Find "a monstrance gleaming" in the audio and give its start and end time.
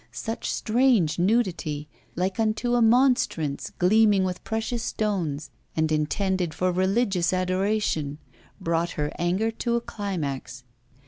2.73-4.23